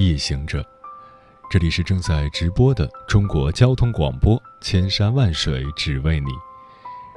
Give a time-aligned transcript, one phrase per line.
[0.00, 0.64] 夜行者，
[1.50, 6.30] 这里是正在直播的中国交通广播《千山万水只为你》，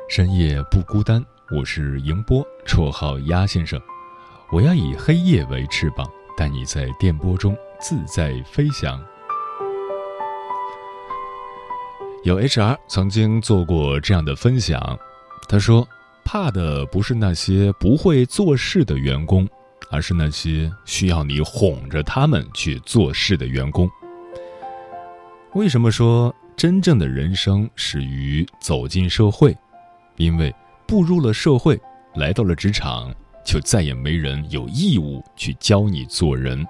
[0.10, 1.26] 深夜不孤单，
[1.56, 3.82] 我是迎波，绰号鸭先生。
[4.52, 9.02] 我要以黑夜为翅膀，带你在电波中自在飞翔。
[12.26, 15.00] 有 HR 曾经做过这样的分享，
[15.48, 15.88] 他说
[16.26, 19.48] ：“怕的不是那些不会做事的员工。”
[19.94, 23.88] 而是那些需要你哄着他们去做事的员工。
[25.54, 29.56] 为什么说真正的人生始于走进社会？
[30.16, 30.52] 因为
[30.88, 31.80] 步入了社会，
[32.16, 33.14] 来到了职场，
[33.46, 36.66] 就再也没人有义务去教你做人。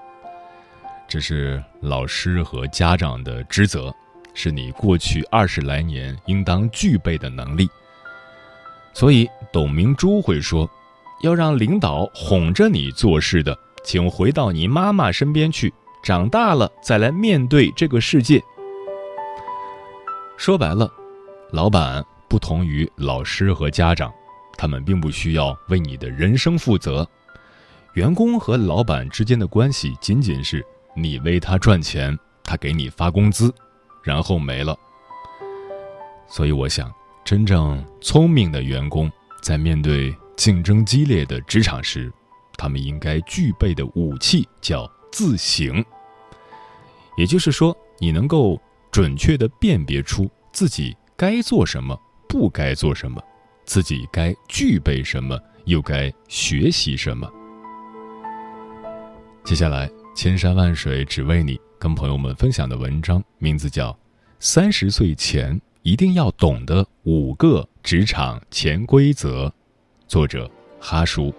[1.08, 3.90] 这是老师和家长的职责，
[4.34, 7.70] 是你过去二十来年应当具备的能力。
[8.94, 10.70] 所以，董明珠会说。
[11.24, 18.44] 要让领导哄着你做事的，请回到你妈妈身边去，长大了再来面对这个世界。
[20.36, 20.92] 说白了，
[21.52, 24.12] 老板不同于老师和家长，
[24.58, 27.08] 他们并不需要为你的人生负责。
[27.94, 33.54] 员工和老板之间的关系仅仅是你为他赚钱，他给你发工资，
[34.02, 34.78] 然后没了。
[36.28, 36.92] 所以，我想，
[37.24, 39.10] 真正聪明的员工
[39.42, 40.14] 在面对。
[40.36, 42.12] 竞争激烈的职场时，
[42.58, 45.84] 他们应该具备的武器叫自省。
[47.18, 48.60] 也就是说，你能够
[48.92, 51.96] 准确的辨别出自己该做什么，
[52.28, 53.22] 不该做什么，
[53.66, 57.32] 自己该具备什么，又该学习什么。
[59.44, 63.92] 接下来，千山万水只为你，跟朋友们分享的文章名字叫
[64.40, 69.48] 《三十岁前一定要懂的五个职场潜规则》。
[70.14, 70.48] 作者：
[70.80, 71.34] 哈叔。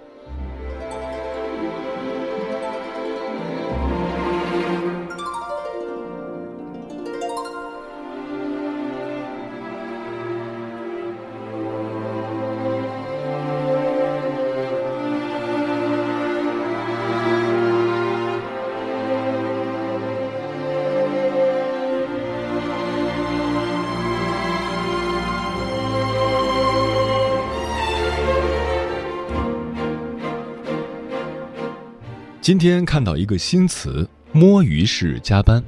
[32.45, 35.65] 今天看到一个新词“摸鱼式加班”，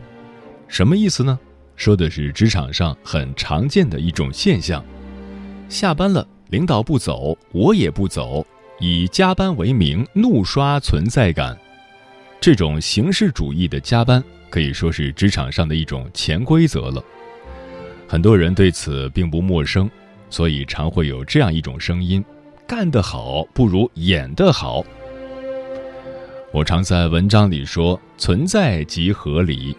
[0.69, 1.38] 什么意思呢？
[1.75, 4.84] 说的是职场上很常见的一种现象：
[5.70, 8.47] 下班了，领导不走，我也不走，
[8.78, 11.59] 以加班为名怒刷存在感。
[12.42, 17.03] 这种形式主义的加班可以说是职场上的一种潜规则了。
[18.06, 19.91] 很多人对此并不陌生，
[20.28, 22.22] 所以常会有这样一种声音：
[22.66, 24.84] 干得好不如演得好。
[26.52, 29.76] 我常在文章里说，存在即合理。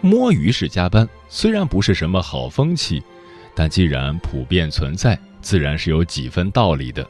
[0.00, 3.02] 摸鱼式加班虽然不是什么好风气，
[3.54, 7.06] 但既然普遍存在，自然是有几分道理的。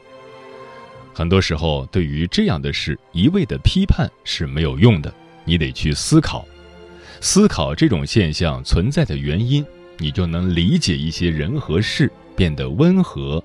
[1.13, 5.11] 很多时候，对于这样的事，一味的批判是没有用的，
[5.45, 6.45] 你得去思考，
[7.21, 9.65] 思考这种现象存在的原因，
[9.97, 13.43] 你就能理解一些人和事，变得温和，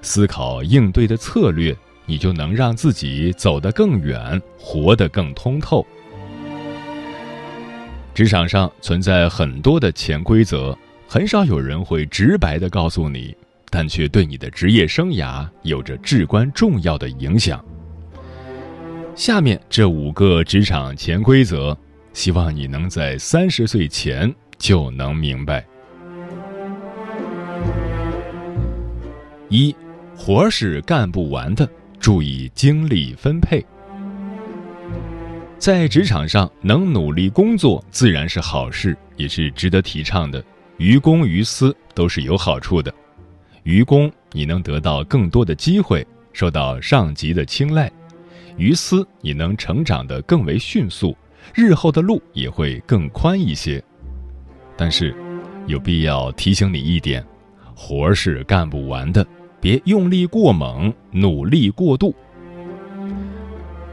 [0.00, 1.76] 思考应对的策略。
[2.12, 5.82] 你就能让自己走得更远，活得更通透。
[8.12, 10.76] 职场上存在很多的潜规则，
[11.08, 13.34] 很少有人会直白的告诉你，
[13.70, 17.64] 但却对你的职业生涯有着至关重要的影响。
[19.14, 21.74] 下面这五个职场潜规则，
[22.12, 25.64] 希望你能在三十岁前就能明白。
[29.48, 29.74] 一，
[30.14, 31.66] 活是干不完的。
[32.02, 33.64] 注意精力分配，
[35.56, 40.44] 在职场上能努力工作自然是好事，也是值得提倡的。
[40.78, 42.92] 于公于私都是有好处的。
[43.62, 47.88] 于公，你能得到更多的机会，受到上级的青睐；
[48.56, 51.16] 于私，你能成长得更为迅速，
[51.54, 53.80] 日后的路也会更宽一些。
[54.76, 55.14] 但是，
[55.68, 57.24] 有必要提醒你一点：
[57.76, 59.24] 活儿是干不完的。
[59.62, 62.12] 别用力过猛，努力过度。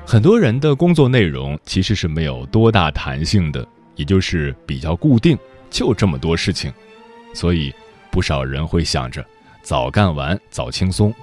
[0.04, 3.64] 很多人的工作内容其实是没有多大弹性的，
[3.96, 5.38] 也就是比较固定，
[5.70, 6.74] 就这么多事情，
[7.36, 7.72] 所以
[8.10, 9.24] 不少人会想着
[9.62, 11.14] 早干完早轻松。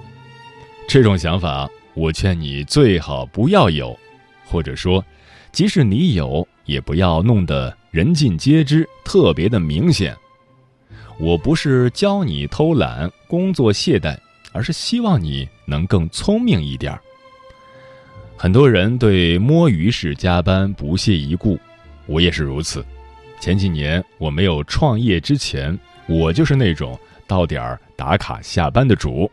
[0.87, 3.99] 这种想法，我劝你最好不要有，
[4.45, 5.03] 或者说，
[5.51, 10.15] 即使你有，也不要弄得人尽皆知，特别的明显。
[11.19, 14.17] 我不是教你偷懒、工作懈怠，
[14.57, 16.99] 而是希望你能更聪明一点儿。
[18.35, 21.59] 很多人对摸鱼式加班不屑一顾，
[22.07, 22.83] 我也是如此。
[23.39, 25.77] 前几年我没有创业之前，
[26.07, 29.29] 我就是那种到点儿打卡下班的主。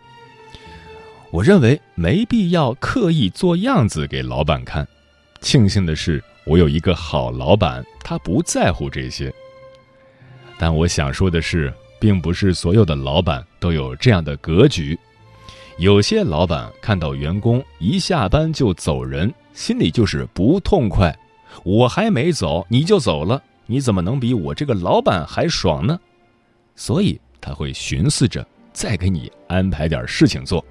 [1.31, 4.87] 我认为没必要刻意做样子给老板看。
[5.41, 9.32] 庆幸的是，我有一个好老板，他不在乎这些。
[10.59, 14.99] 但我想说的是，并不是所有的老板都有这样的格局。
[15.79, 21.15] 有些老板看到员工一下班就走人，心里就是不痛快。
[21.65, 25.99] 我还没走，你就走了，你怎么能比我这个老板还爽呢？
[26.76, 30.65] 所以他会寻思着再给你安排点事情做。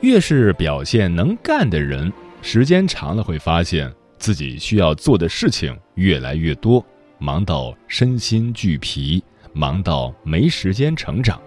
[0.00, 2.12] 越是表现能干的人，
[2.42, 6.84] 时间长了会发现自己需要做的事情越来越多，
[7.18, 9.22] 忙到身心俱疲，
[9.54, 11.40] 忙到没时间成长。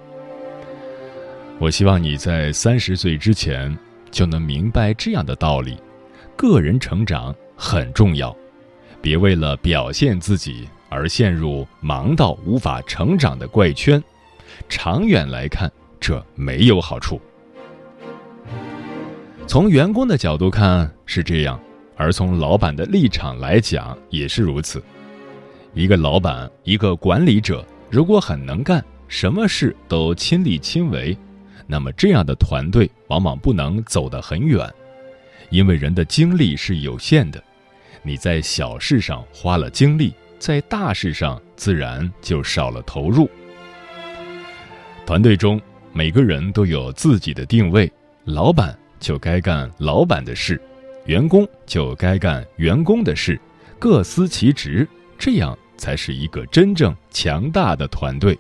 [1.60, 3.76] 我希望你在三十岁之前
[4.12, 5.76] 就能明白这样的道理：
[6.36, 8.36] 个人成长很重要，
[9.02, 14.02] 别为了表现自己而陷入忙到无法成长的怪圈。
[14.70, 17.20] 长远来看，这没有好处。
[19.48, 21.60] 从员工的角度看是这样，
[21.96, 24.82] 而从老板的立场来讲也是如此。
[25.74, 31.18] 一个老板，一个管理者，如果很能干，什么事都亲力亲为。
[31.68, 34.74] 那么，这样的团队往往不能走得很远，
[35.50, 37.44] 因为人的精力是有限的。
[38.02, 43.30] 你在小事上花了精力，在大事上自然就少了投入。
[45.06, 45.62] 团队中
[45.92, 47.92] 每个人都有自己的定位，
[48.24, 50.62] 老板就该干老板的事，
[51.06, 53.40] 员工就该干员工的事，
[53.78, 54.88] 各司其职，
[55.18, 58.38] 这样才是一个真正强大的团队。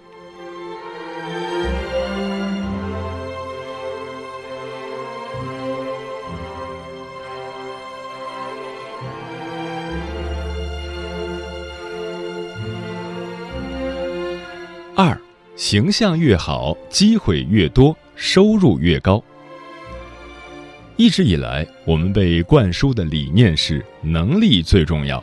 [15.57, 19.21] 形象越好，机会越多，收入越高。
[20.98, 25.21] 一直以来，我们被灌输的理念是能力最重要，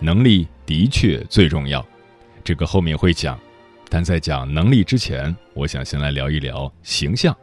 [0.00, 1.84] 能力的确最重要，
[2.44, 3.36] 这个后面会讲。
[3.90, 7.36] 但在讲能力之前，我想先来聊一聊形象。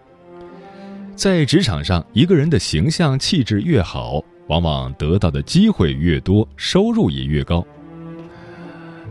[1.13, 7.65] 在职场上，一个人的形象气质越好，往往得到的机会越多，收入也越高。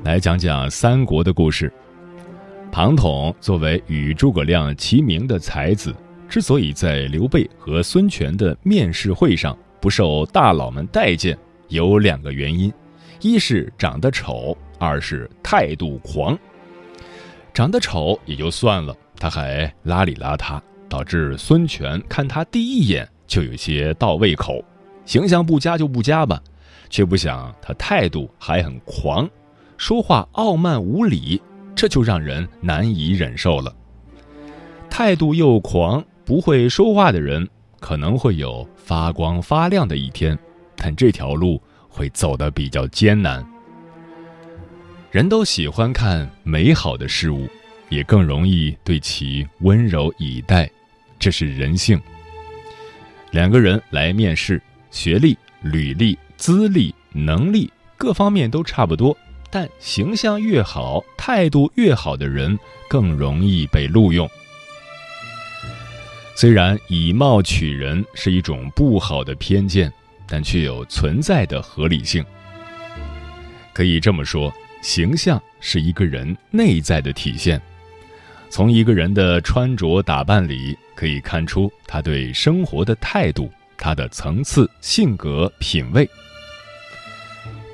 [0.05, 1.71] 来讲讲三国的故事。
[2.73, 5.93] 庞统作为与诸葛亮齐名的才子，
[6.29, 11.37] 之所以在刘备和孙权的面试会上不受大佬们待见，
[11.69, 12.73] 有两个原因：
[13.21, 16.39] 一是长得丑，二是态度狂。
[17.53, 24.65] 长得丑也就算了，他还邋里邋遢，导致孙权看他第一眼就有些倒胃口。
[25.05, 26.41] 形象不佳就不佳吧，
[26.89, 29.29] 却不想他态度还很狂，
[29.77, 31.43] 说话傲慢无礼。
[31.81, 33.75] 这就让人难以忍受了。
[34.91, 37.49] 态度又狂、不会说话的人，
[37.81, 40.39] 可能会有发光发亮的一天，
[40.77, 41.59] 但这条路
[41.89, 43.43] 会走得比较艰难。
[45.11, 47.49] 人都喜欢看美好的事物，
[47.89, 50.71] 也更容易对其温柔以待，
[51.19, 51.99] 这是人性。
[53.31, 54.61] 两个人来面试，
[54.91, 59.17] 学历、履历、资历、能力各方面都差不多。
[59.51, 62.57] 但形象越好、态度越好的人
[62.89, 64.31] 更容易被录用。
[66.37, 69.93] 虽然以貌取人是一种不好的偏见，
[70.27, 72.25] 但却有存在的合理性。
[73.73, 74.53] 可以这么说，
[74.83, 77.61] 形象是一个人内在的体现。
[78.49, 86.09] 从一个人的穿着打扮里可以看出他对生活的态度、他的层次、性格、品味。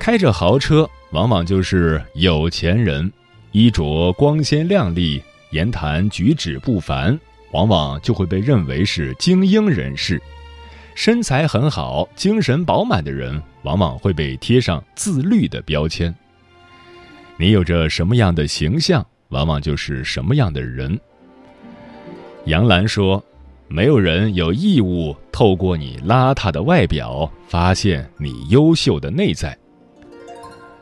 [0.00, 0.88] 开着豪车。
[1.12, 3.10] 往往就是有钱人，
[3.52, 7.18] 衣着光鲜亮丽，言谈举止不凡，
[7.52, 10.18] 往往就会被认为是精英人士；
[10.94, 16.14] 身材很好、精神饱满的人，往往会被贴上自律的标签。
[17.38, 20.98] 你有着什么样的形象，往往就是什么样的人。
[22.46, 23.22] 杨澜说
[23.68, 29.56] ：“没有人有义务透过你邋遢的外表，发现你优秀的内在。”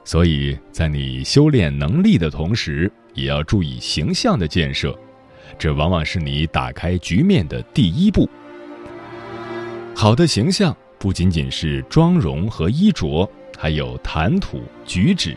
[0.05, 4.97] 所以在你修炼能力的同时，也要注意形象的建设，
[5.59, 8.29] 这往往是你打开局面的第一步。
[9.95, 15.37] 好的形象不仅仅是妆容和衣着，还有谈吐、举止、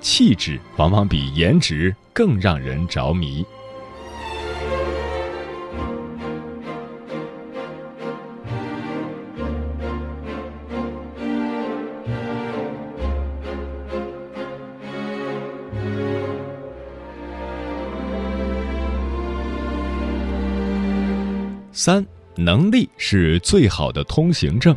[0.00, 3.44] 气质，往往比颜值更让人着迷。
[21.86, 24.76] 三，能力是最好的通行证。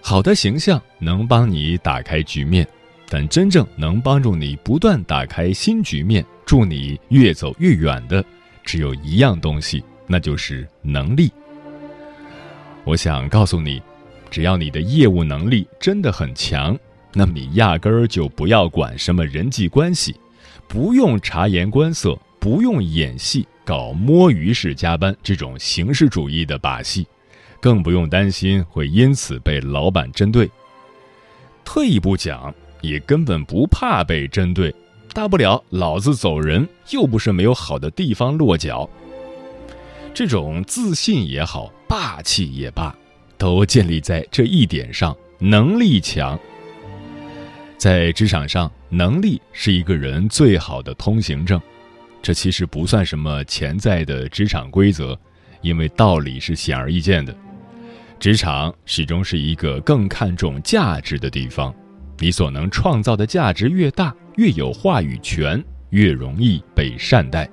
[0.00, 2.66] 好的形象能帮你打开局面，
[3.10, 8.24] 但真正能帮助你不断打开新局面、助你越走越远的，
[8.64, 11.30] 只有一样东西，那就是能力。
[12.84, 13.82] 我想告诉你，
[14.30, 16.74] 只要你的业务能力真的很强，
[17.12, 20.16] 那么你压根儿就不要管什么人际关系，
[20.66, 23.48] 不用察言观色，不用演戏。
[23.64, 27.06] 搞摸鱼式加班这种形式主义的把戏，
[27.58, 30.50] 更不用担心会因此被老板针对。
[31.64, 34.74] 退一步讲，也根本不怕被针对，
[35.14, 38.86] 大不了老子走人，又不是没有好的地方落脚。
[40.12, 42.94] 这种自信也好，霸气也罢，
[43.38, 46.38] 都建立在这一点上：能力强。
[47.78, 51.58] 在职场上，能力是一个人最好的通行证。
[52.24, 55.14] 这其实不算什么潜在的职场规则，
[55.60, 57.36] 因为道理是显而易见的。
[58.18, 61.74] 职场始终是一个更看重价值的地方，
[62.18, 67.46] 你所能创造的价值越大，越有话语权，越容易被善待。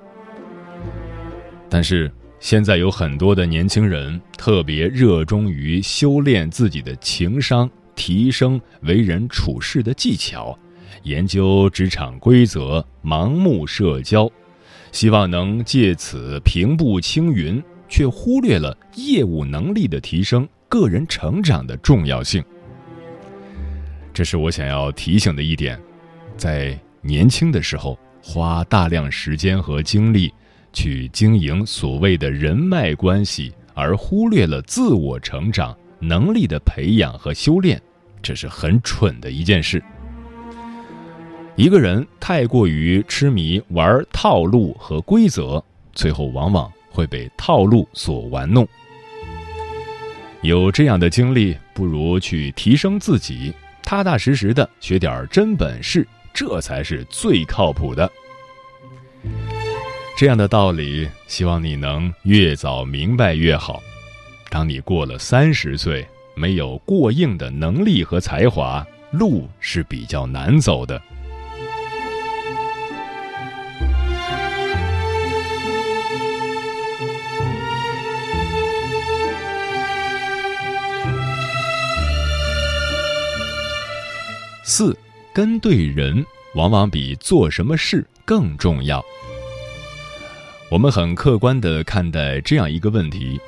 [1.68, 2.10] 但是
[2.40, 10.58] 现在有很多的年轻人特别热衷于修炼自己的情商，提升为人处事的技巧，
[11.02, 14.32] 研究职场规则，盲目社交。
[14.92, 22.44] 希望能借此平步青云，却忽略了业务能力的提升、个人成长的重要性。
[24.12, 25.80] 这是我想要提醒的一点：
[26.36, 30.32] 在年轻的时候，花大量时间和精力
[30.72, 37.80] 去经营所谓的人脉关系，而忽略了自我成长能力的培养和修炼，
[38.22, 39.82] 这是很蠢的一件事。
[41.54, 48.66] 一个人太过于痴迷玩套路和规则，最后往往会被套路所玩弄。
[50.40, 58.10] 有这样的经历，不如去提升自己，踏踏实实的学点真本事，这才是最靠谱的。
[60.16, 63.82] 这样的道理，希望你能越早明白越好。
[64.48, 71.00] 当你过了三十岁，没有过硬的能力和才华，路是比较难走的。
[84.64, 84.96] 四，
[85.32, 89.04] 跟对人往往比做什么事更重要。
[90.70, 93.40] 我们很客观地看待这样一个问题：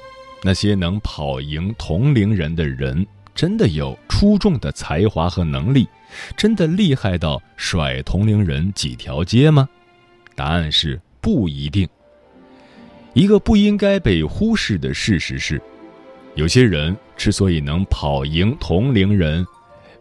[0.42, 5.88] 那些能跑赢同龄人的人，真的有出众的才华和能力，
[6.36, 9.68] 真的厉害到甩同龄人几条街吗？
[10.34, 11.88] 答案是不一定。
[13.12, 15.62] 一个不应该被忽视的事实是，
[16.34, 19.46] 有些人之所以能跑赢同龄人。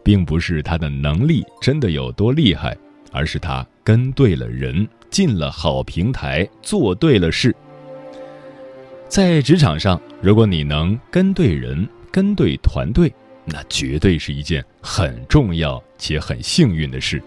[0.04, 2.76] 并不是他的能力真的有多厉害，
[3.10, 7.56] 而是他跟对了人，进了好平台，做对了事。
[9.08, 13.12] 在职场上，如果你能跟对人、跟对团队，
[13.44, 17.22] 那绝对是一件很重要且很幸运的事。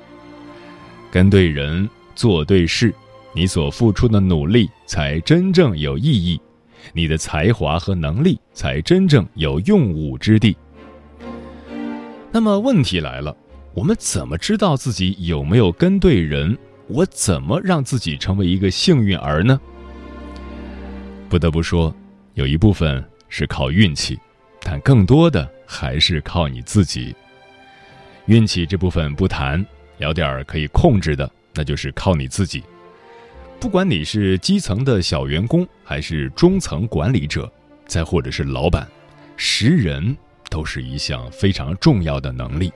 [1.09, 2.93] 跟对人，做对事，
[3.33, 6.39] 你所付出的努力才真正有意义，
[6.93, 10.55] 你的才华和能力才真正有用武之地。
[12.31, 13.35] 那么问题来了，
[13.73, 16.57] 我们怎么知道自己有没有跟对人？
[16.87, 19.59] 我怎么让自己成为一个幸运儿呢？
[21.27, 21.93] 不得不说，
[22.35, 24.17] 有一部分是靠运气，
[24.61, 27.13] 但更多的还是靠你自己。
[28.27, 29.65] 运气这部分不谈，
[29.97, 32.63] 聊点可以控制的，那就是靠你自己。
[33.59, 37.51] 不管你是基层的小员工，还是中层管理者，
[37.85, 38.87] 再或者是老板，
[39.35, 40.15] 识人。
[40.49, 42.71] 都是一项非常重要的能力。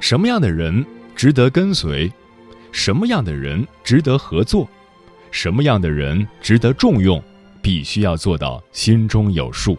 [0.00, 2.10] 什么样的人值得跟随？
[2.72, 4.68] 什么样的人值得合作？
[5.30, 7.22] 什么样的人值得重用？
[7.60, 9.78] 必须要做到心中有数。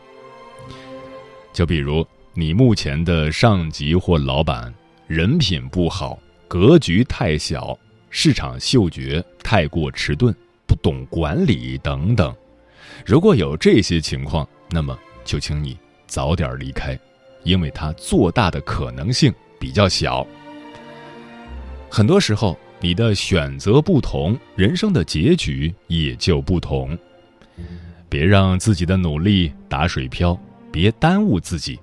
[1.52, 4.74] 就比如你目前的上级或老板，
[5.08, 7.78] 人品不好、格局太小、
[8.10, 10.34] 市场嗅觉太过迟钝、
[10.66, 12.34] 不懂管理等等。
[13.06, 15.78] 如果有这些情况，那么就请你
[16.14, 16.96] 早点离开，
[17.42, 20.24] 因为他做大的可能性比较小。
[21.90, 26.96] 很多时候，你的选择不同，人生的结局也就不同。
[28.10, 30.40] 别让自己的努力打水漂，
[30.72, 31.80] 别耽误自己。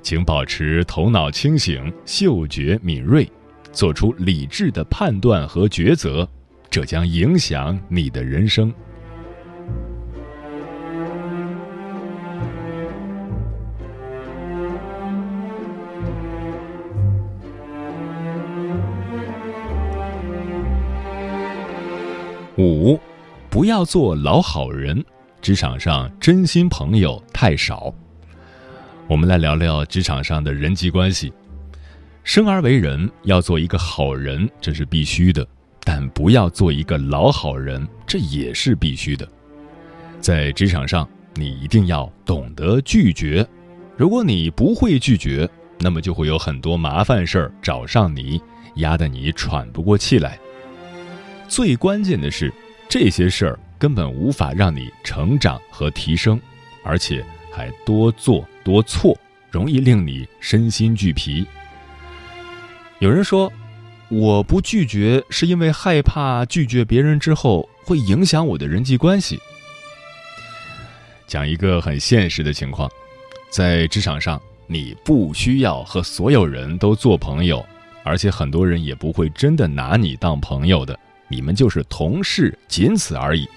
[0.00, 3.28] 请保持头脑清醒、嗅觉敏锐，
[3.72, 6.28] 做出理智的判断和抉择，
[6.70, 8.72] 这将影响你的人生。
[22.58, 22.98] 五，
[23.50, 25.04] 不要做老好人，
[25.42, 27.92] 职场上真心朋友太少。
[29.06, 31.30] 我们来聊聊职场上的人际关系。
[32.24, 35.44] 生而为人，要做一个好人，这是必须的；
[35.84, 39.28] 但不要做一个老好人，这也是必须的。
[40.18, 43.46] 在职场上，你一定要懂得拒绝。
[43.98, 45.46] 如果你不会拒绝，
[45.78, 48.40] 那么就会有很多麻烦事儿找上你，
[48.76, 50.38] 压得你喘不过气来。
[51.48, 52.52] 最关键的是，
[52.88, 56.40] 这些事儿根本无法让你成长和提升，
[56.82, 58.46] 而且还多做。
[58.64, 59.16] 多错，
[59.48, 61.46] 容易令你身心俱疲。
[62.98, 63.52] 有人说，
[64.08, 69.38] 我不拒绝是因为害怕拒绝别人之后会影响我的人际关系。
[71.28, 72.90] 讲一个很现实的情况，
[73.48, 77.64] 在职场上，你不需要和所有人都做朋友，
[78.02, 83.48] 而且很多人也不会真的拿你当朋友的，你们就是同事，仅此而已。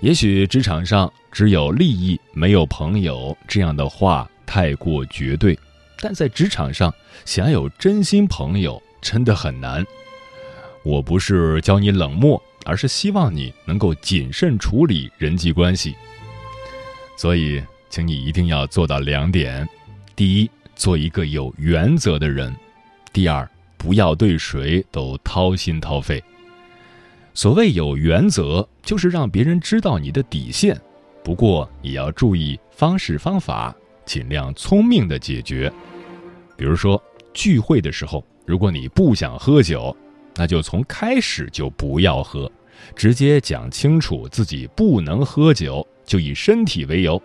[0.00, 1.12] 也许职场上。
[1.30, 5.56] 只有利益没有朋友，这样的话太过绝对。
[6.00, 6.92] 但在职场上，
[7.26, 9.86] 想有真心朋友真的很难。
[10.82, 15.94] 我不是教你冷漠，而是希望你能够谨慎处理人际关系。
[17.16, 19.68] 所以，请你一定要做到两点：
[20.16, 22.50] 第一，做一个有原则的人；
[23.12, 26.24] 第二，不要对谁都掏心掏肺。
[27.38, 30.76] 所谓有原则，就是让别人知道你的底线。
[31.22, 33.72] 不过也要注意方式方法，
[34.04, 35.72] 尽量聪明的解决。
[36.56, 37.00] 比如说
[37.32, 39.96] 聚会的时候，如果你不想喝酒，
[40.34, 42.50] 那就从开始就不要喝，
[42.96, 47.22] 直接讲清楚自己不能喝酒，就以身体为由。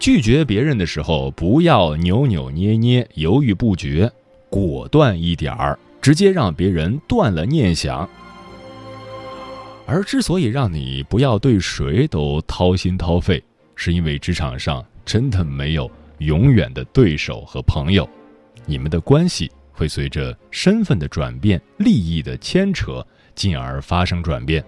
[0.00, 4.10] 拒绝别人的时候，不要扭扭捏捏、犹豫不决，
[4.48, 8.10] 果断一点儿，直接让别人断了念想。
[9.90, 13.42] 而之所以让你不要对谁都掏心掏肺，
[13.74, 18.08] 是因为职场上真的没有永远的对手和朋友，
[18.66, 24.64] 你们的关系会随着身份的转变、利益的牵扯，进而发生转变。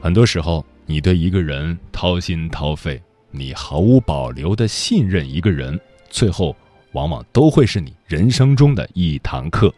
[0.00, 2.98] 很多时候，你对一个人掏心掏肺，
[3.30, 6.56] 你毫无保留的信任一个人，最后
[6.92, 9.70] 往往都会是你人生中的一堂课。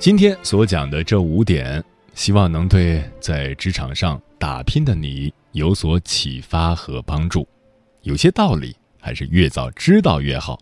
[0.00, 1.84] 今天所讲的这五点，
[2.14, 7.46] 希望能对在职场上打拼的你有所启发和帮助。
[8.00, 10.58] 有些道理还是越早知道越好。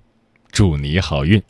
[0.50, 1.40] 祝你好运。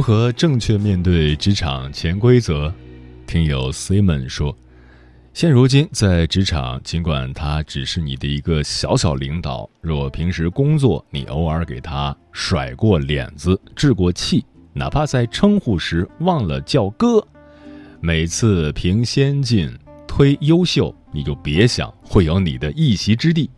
[0.00, 2.72] 如何正确面对职场潜规则？
[3.26, 4.56] 听友 Simon 说，
[5.34, 17.22] 现如今在职场，尽管他只是你的一个小小领导，若平时工作你偶尔给他甩过脸子、置过气，哪怕在称呼时忘了叫哥，
[18.00, 19.70] 每次评先进、
[20.08, 23.50] 推优秀，你就别想会有你的一席之地。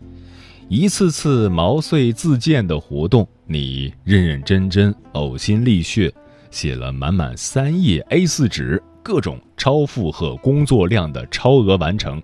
[0.69, 6.13] 一次次毛遂自荐的活动，你认认真真、呕心沥血，
[6.53, 12.23] 写了满满三页 A4 纸，各种超负荷工作量的超额完成，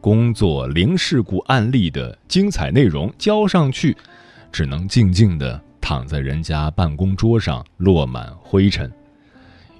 [0.00, 3.94] 工作零事故案例的精彩内容交上去，
[4.52, 8.90] 只能静静地躺在人家办公桌上，落满灰尘。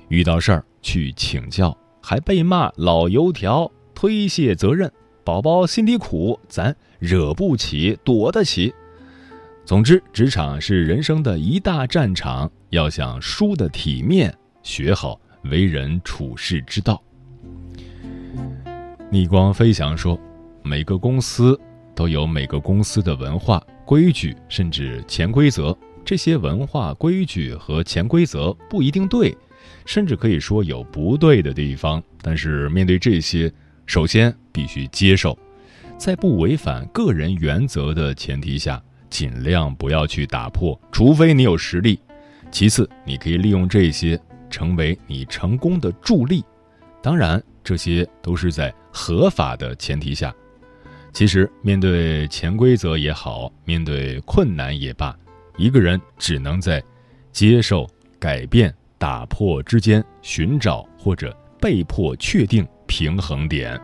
[0.09, 4.91] 遇到事儿去请教，还被骂老油条，推卸责任。
[5.23, 8.75] 宝宝心里苦，咱惹不起，躲得起。
[9.65, 17.01] 总之，职场是人生的一大战场，要想输得体面，学好为人处世之道。
[19.13, 20.19] 逆光飞翔说，
[20.65, 21.59] 每个公司
[21.95, 25.77] 都有每个公司的文化规矩，甚至潜规则。
[26.05, 29.35] 这些文化规矩和潜规则不一定对，
[29.87, 32.03] 甚至可以说有不对的地方。
[32.21, 33.51] 但是面对这些，
[33.87, 35.39] 首先必须接受，
[35.97, 42.01] 在不违反个人原则的前提下，尽量不要去打破，除非你有实力。
[42.55, 44.17] 其次，你可以利用这些
[44.49, 46.45] 成为你成功的助力。
[47.03, 50.33] 当然，这些都是在合法的前提下。
[51.13, 55.13] 其实，面对潜规则也好，面对困难也罢，
[55.57, 56.81] 一个人只能在
[57.33, 57.91] 接受、
[58.21, 63.77] 改变、打破之间寻找或者被迫确定平衡点。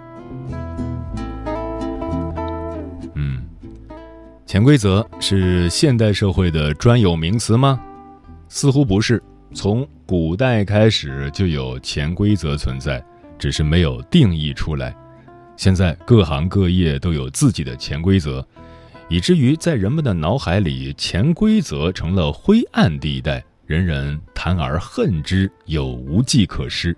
[3.16, 3.44] 嗯，
[4.46, 7.84] 潜规则是现代社会的专有名词吗？
[8.52, 9.22] 似乎不是，
[9.54, 13.02] 从古代开始就有潜规则存在，
[13.38, 14.92] 只是没有定义出来。
[15.56, 18.44] 现在各行各业都有自己的潜规则，
[19.08, 26.94] 以至于在人们的脑海里，潜规则成了灰暗地带，人人谈而恨之，又无计可施。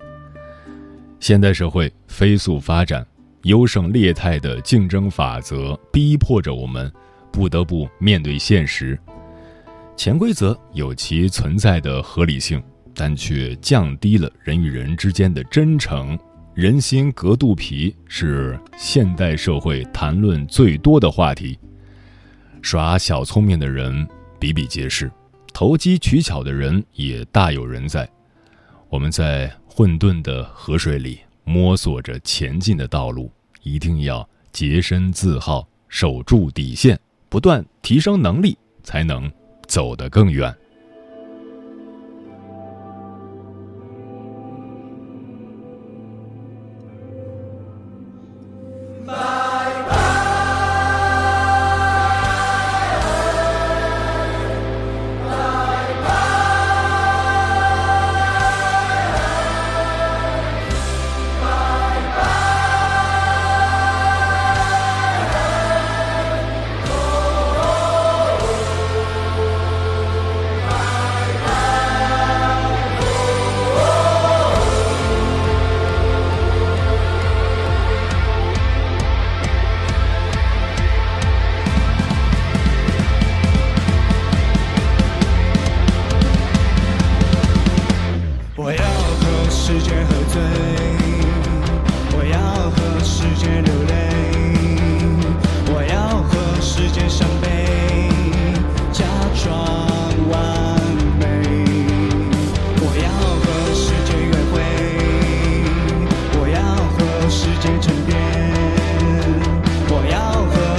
[1.21, 3.07] 现代社会飞速发展，
[3.43, 6.91] 优胜劣汰的竞争法则逼迫着我们，
[7.31, 8.99] 不得不面对现实。
[9.97, 12.63] 潜规则有其存在的合理性，
[12.95, 16.19] 但却降低了人与人之间的真诚。
[16.55, 21.59] 人心隔肚皮是现代社会谈论最多的话题。
[22.61, 24.07] 耍小聪明的人
[24.39, 25.11] 比比皆是，
[25.53, 28.09] 投机取巧的人也大有人在。
[28.89, 36.99] 我们在混沌的河水里摸索着前进的道路，一定要洁身自好，守住底线，
[37.31, 39.31] 不断提升能力，才能
[39.73, 40.55] 走得更远。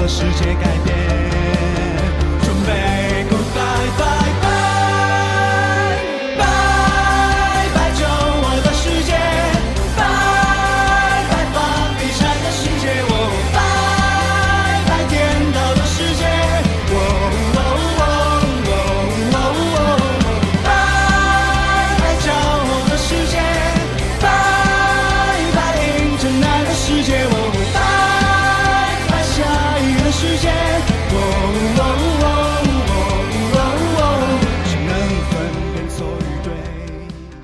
[0.07, 0.92] 世界改变。